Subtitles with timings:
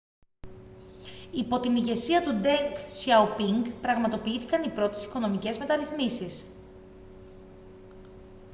[1.41, 6.45] yπό την ηγεσία του ντενγκ σιαοπίνγκ πραγματοποιήθηκαν oι πρώτες οικονομικές μεταρρυθμίσεις